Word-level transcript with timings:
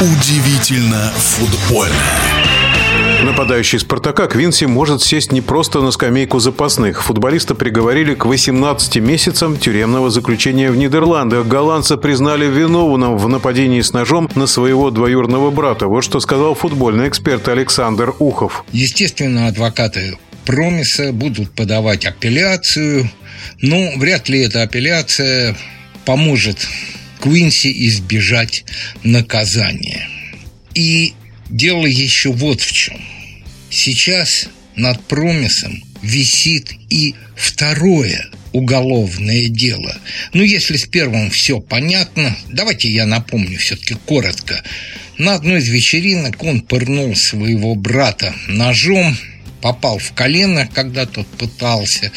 Удивительно 0.00 1.12
футбольно. 1.14 1.94
Нападающий 3.22 3.78
«Спартака» 3.78 4.28
Квинси 4.28 4.64
может 4.64 5.02
сесть 5.02 5.30
не 5.30 5.42
просто 5.42 5.82
на 5.82 5.90
скамейку 5.90 6.38
запасных. 6.38 7.02
Футболиста 7.02 7.54
приговорили 7.54 8.14
к 8.14 8.24
18 8.24 8.96
месяцам 8.96 9.58
тюремного 9.58 10.08
заключения 10.08 10.70
в 10.70 10.76
Нидерландах. 10.78 11.46
Голландца 11.46 11.98
признали 11.98 12.46
виновным 12.46 13.18
в 13.18 13.28
нападении 13.28 13.82
с 13.82 13.92
ножом 13.92 14.30
на 14.34 14.46
своего 14.46 14.90
двоюродного 14.90 15.50
брата. 15.50 15.86
Вот 15.86 16.02
что 16.02 16.18
сказал 16.20 16.54
футбольный 16.54 17.06
эксперт 17.06 17.46
Александр 17.48 18.14
Ухов. 18.20 18.64
Естественно, 18.72 19.48
адвокаты 19.48 20.16
Промиса 20.46 21.12
будут 21.12 21.50
подавать 21.50 22.06
апелляцию, 22.06 23.10
но 23.60 23.90
вряд 23.98 24.30
ли 24.30 24.40
эта 24.40 24.62
апелляция 24.62 25.58
поможет 26.06 26.66
Квинси 27.20 27.86
избежать 27.88 28.64
наказания. 29.02 30.08
И 30.74 31.14
дело 31.48 31.86
еще 31.86 32.32
вот 32.32 32.60
в 32.60 32.72
чем. 32.72 33.00
Сейчас 33.70 34.48
над 34.76 35.02
Промисом 35.06 35.82
висит 36.02 36.72
и 36.88 37.14
второе 37.36 38.30
уголовное 38.52 39.48
дело. 39.48 39.96
Ну, 40.32 40.42
если 40.42 40.76
с 40.76 40.86
первым 40.86 41.30
все 41.30 41.60
понятно, 41.60 42.36
давайте 42.48 42.90
я 42.90 43.06
напомню 43.06 43.58
все-таки 43.58 43.94
коротко. 44.06 44.62
На 45.18 45.34
одной 45.34 45.58
из 45.58 45.68
вечеринок 45.68 46.42
он 46.42 46.62
пырнул 46.62 47.14
своего 47.14 47.74
брата 47.74 48.34
ножом, 48.48 49.16
попал 49.60 49.98
в 49.98 50.12
колено, 50.12 50.68
когда 50.72 51.06
тот 51.06 51.26
пытался 51.26 52.10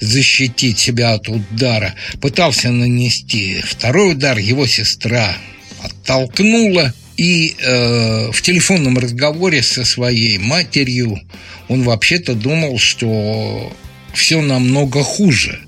защитить 0.00 0.78
себя 0.78 1.14
от 1.14 1.28
удара, 1.28 1.94
пытался 2.20 2.70
нанести 2.70 3.60
второй 3.62 4.12
удар, 4.12 4.38
его 4.38 4.66
сестра 4.66 5.36
оттолкнула, 5.82 6.92
и 7.16 7.56
э, 7.58 8.30
в 8.32 8.42
телефонном 8.42 8.98
разговоре 8.98 9.62
со 9.62 9.84
своей 9.84 10.38
матерью 10.38 11.20
он 11.68 11.82
вообще-то 11.82 12.34
думал, 12.34 12.78
что 12.78 13.72
все 14.14 14.40
намного 14.40 15.02
хуже. 15.02 15.60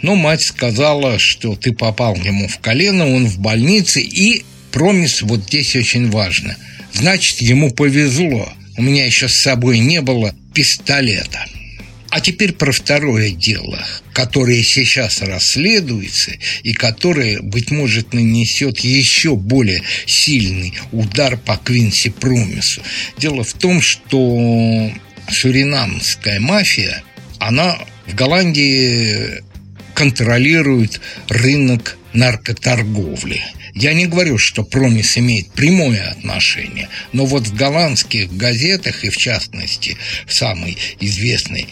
Но 0.00 0.16
мать 0.16 0.42
сказала, 0.42 1.18
что 1.18 1.56
ты 1.56 1.72
попал 1.72 2.16
ему 2.16 2.48
в 2.48 2.58
колено, 2.58 3.08
он 3.08 3.26
в 3.26 3.38
больнице, 3.38 4.00
и 4.00 4.44
промис 4.70 5.22
вот 5.22 5.44
здесь 5.44 5.76
очень 5.76 6.10
важно. 6.10 6.56
Значит, 6.92 7.40
ему 7.40 7.70
повезло– 7.70 8.52
у 8.76 8.82
меня 8.82 9.06
еще 9.06 9.28
с 9.28 9.34
собой 9.34 9.78
не 9.78 10.00
было 10.00 10.34
пистолета. 10.52 11.46
А 12.10 12.20
теперь 12.20 12.52
про 12.52 12.70
второе 12.70 13.30
дело, 13.30 13.84
которое 14.12 14.62
сейчас 14.62 15.20
расследуется 15.20 16.30
и 16.62 16.72
которое, 16.72 17.40
быть 17.40 17.72
может, 17.72 18.12
нанесет 18.12 18.78
еще 18.78 19.34
более 19.34 19.82
сильный 20.06 20.74
удар 20.92 21.36
по 21.36 21.56
Квинси 21.56 22.10
Промису. 22.10 22.82
Дело 23.18 23.42
в 23.42 23.52
том, 23.54 23.82
что 23.82 24.92
суринамская 25.28 26.38
мафия, 26.38 27.02
она 27.40 27.76
в 28.06 28.14
Голландии 28.14 29.42
контролирует 29.94 31.00
рынок 31.28 31.98
наркоторговли. 32.12 33.42
Я 33.74 33.92
не 33.92 34.06
говорю, 34.06 34.38
что 34.38 34.62
Промис 34.62 35.18
имеет 35.18 35.50
прямое 35.50 36.10
отношение, 36.10 36.88
но 37.12 37.26
вот 37.26 37.48
в 37.48 37.54
голландских 37.54 38.32
газетах, 38.32 39.04
и 39.04 39.10
в 39.10 39.16
частности 39.16 39.96
в 40.26 40.34
самой 40.34 40.78
известной 41.00 41.66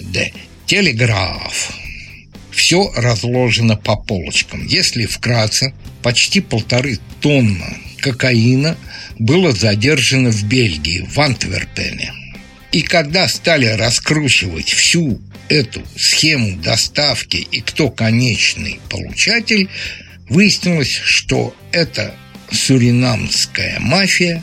«Де 0.00 0.32
Телеграф», 0.66 1.72
все 2.50 2.90
разложено 2.96 3.76
по 3.76 3.96
полочкам. 3.96 4.66
Если 4.66 5.06
вкратце, 5.06 5.74
почти 6.02 6.40
полторы 6.40 6.98
тонны 7.20 7.76
кокаина 7.98 8.76
было 9.18 9.52
задержано 9.52 10.30
в 10.30 10.42
Бельгии, 10.44 11.06
в 11.08 11.20
Антверпене. 11.20 12.12
И 12.72 12.82
когда 12.82 13.28
стали 13.28 13.66
раскручивать 13.66 14.68
всю 14.68 15.20
эту 15.48 15.82
схему 15.96 16.56
доставки 16.56 17.36
и 17.36 17.60
кто 17.60 17.90
конечный 17.90 18.80
получатель, 18.90 19.68
выяснилось, 20.28 20.92
что 20.92 21.54
это 21.72 22.14
суринамская 22.50 23.78
мафия, 23.80 24.42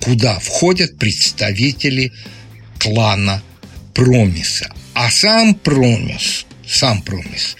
куда 0.00 0.38
входят 0.38 0.98
представители 0.98 2.12
клана 2.78 3.42
Промиса. 3.94 4.72
А 4.94 5.10
сам 5.10 5.54
Промис, 5.54 6.46
сам 6.66 7.02
Промис 7.02 7.56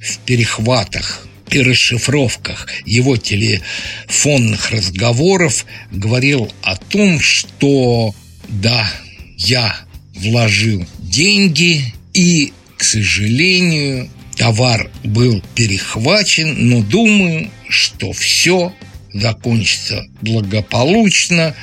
в 0.00 0.18
перехватах 0.20 1.26
и 1.50 1.60
расшифровках 1.60 2.68
его 2.86 3.16
телефонных 3.16 4.70
разговоров 4.70 5.66
говорил 5.90 6.50
о 6.62 6.76
том, 6.76 7.20
что 7.20 8.14
да, 8.48 8.90
я 9.36 9.76
вложил 10.14 10.86
деньги 10.98 11.94
и, 12.12 12.52
к 12.76 12.84
сожалению, 12.84 14.08
товар 14.40 14.90
был 15.04 15.44
перехвачен, 15.54 16.70
но 16.70 16.82
думаю, 16.82 17.50
что 17.68 18.14
все 18.14 18.74
закончится 19.12 20.06
благополучно, 20.22 21.54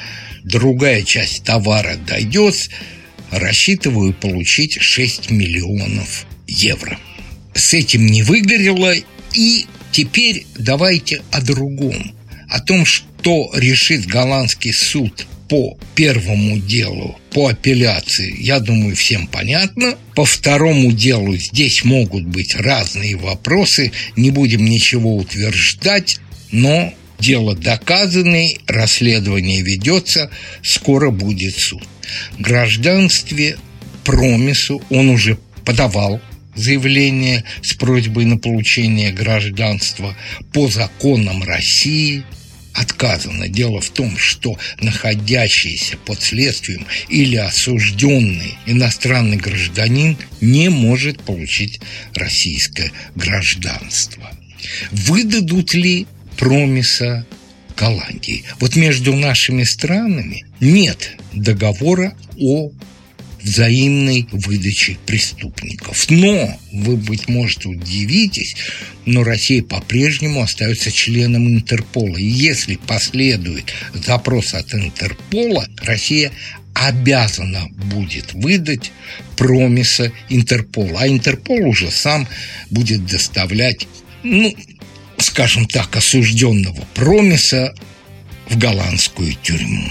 другая 0.44 1.02
часть 1.02 1.44
товара 1.44 1.96
дойдет, 1.96 2.70
рассчитываю 3.32 4.14
получить 4.14 4.80
6 4.80 5.32
миллионов 5.32 6.28
евро. 6.46 7.00
С 7.56 7.74
этим 7.74 8.06
не 8.06 8.22
выгорело, 8.22 8.94
и 9.34 9.66
теперь 9.92 10.46
давайте 10.56 11.24
о 11.32 11.42
другом, 11.42 12.14
о 12.48 12.60
том, 12.60 12.86
что 12.86 13.52
решит 13.56 14.06
голландский 14.06 14.72
суд 14.72 15.26
по 15.50 15.78
первому 15.96 16.58
делу, 16.58 17.18
по 17.32 17.48
апелляции, 17.48 18.36
я 18.40 18.60
думаю, 18.60 18.96
всем 18.96 19.28
понятно. 19.28 19.96
По 20.16 20.26
второму 20.26 20.92
делу 20.92 21.36
здесь 21.38 21.84
могут 21.84 22.26
быть 22.26 22.56
разные 22.56 23.16
вопросы, 23.16 23.92
не 24.16 24.32
будем 24.32 24.66
ничего 24.66 25.16
утверждать, 25.16 26.20
но 26.52 26.94
дело 27.20 27.56
доказанное, 27.56 28.56
расследование 28.68 29.62
ведется, 29.62 30.30
скоро 30.64 31.12
будет 31.12 31.56
суд. 31.56 31.84
Гражданстве 32.38 33.58
Промису 34.04 34.82
он 34.90 35.10
уже 35.10 35.38
подавал 35.66 36.22
заявление 36.56 37.44
с 37.62 37.74
просьбой 37.74 38.26
на 38.26 38.38
получение 38.38 39.12
гражданства 39.12 40.18
по 40.54 40.68
законам 40.68 41.44
России– 41.44 42.24
отказано. 42.78 43.50
Дело 43.50 43.82
в 43.82 43.90
том, 43.90 44.18
что 44.18 44.58
находящийся 44.80 45.98
под 45.98 46.22
следствием 46.22 46.86
или 47.10 47.36
осужденный 47.36 48.58
иностранный 48.68 49.38
гражданин 49.38 50.18
не 50.42 50.70
может 50.70 51.22
получить 51.24 51.82
российское 52.14 52.92
гражданство. 53.16 54.32
Выдадут 54.92 55.74
ли 55.74 56.06
промиса 56.38 57.26
Голландии? 57.76 58.44
Вот 58.60 58.76
между 58.76 59.16
нашими 59.16 59.64
странами 59.64 60.46
нет 60.60 61.18
договора 61.34 62.16
о 62.40 62.72
взаимной 63.48 64.28
выдачи 64.32 64.98
преступников. 65.06 66.10
Но, 66.10 66.60
вы, 66.72 66.98
быть 66.98 67.28
может, 67.28 67.66
удивитесь, 67.66 68.56
но 69.06 69.24
Россия 69.24 69.64
по-прежнему 69.64 70.42
остается 70.42 70.92
членом 70.92 71.48
Интерпола. 71.48 72.18
И 72.18 72.26
если 72.26 72.76
последует 72.76 73.74
запрос 73.94 74.54
от 74.54 74.74
Интерпола, 74.74 75.68
Россия 75.82 76.32
обязана 76.74 77.68
будет 77.70 78.34
выдать 78.34 78.92
промиса 79.36 80.12
Интерпола. 80.30 81.02
А 81.02 81.08
Интерпол 81.08 81.68
уже 81.68 81.90
сам 81.90 82.28
будет 82.70 83.06
доставлять, 83.06 83.88
ну, 84.24 84.56
скажем 85.18 85.68
так, 85.68 85.96
осужденного 85.96 86.86
промиса 86.94 87.74
в 88.50 88.58
голландскую 88.58 89.34
тюрьму. 89.42 89.90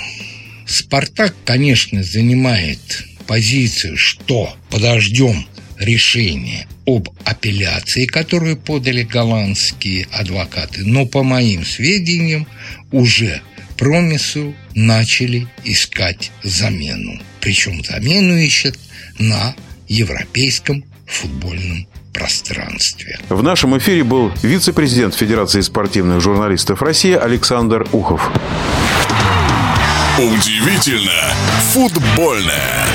Спартак, 0.66 1.34
конечно, 1.44 2.02
занимает 2.02 3.06
позицию, 3.26 3.96
что 3.96 4.54
подождем 4.70 5.46
решения 5.78 6.66
об 6.86 7.08
апелляции, 7.24 8.06
которую 8.06 8.56
подали 8.56 9.02
голландские 9.02 10.06
адвокаты, 10.12 10.84
но 10.84 11.06
по 11.06 11.22
моим 11.22 11.64
сведениям 11.64 12.46
уже 12.92 13.42
Промису 13.76 14.54
начали 14.74 15.46
искать 15.64 16.32
замену. 16.42 17.20
Причем 17.40 17.84
замену 17.84 18.36
ищут 18.36 18.78
на 19.18 19.54
европейском 19.86 20.84
футбольном 21.06 21.86
пространстве. 22.12 23.18
В 23.28 23.42
нашем 23.42 23.76
эфире 23.76 24.02
был 24.02 24.32
вице-президент 24.42 25.14
Федерации 25.14 25.60
спортивных 25.60 26.22
журналистов 26.22 26.80
России 26.80 27.14
Александр 27.14 27.86
Ухов. 27.92 28.32
Удивительно 30.18 31.34
футбольное. 31.74 32.86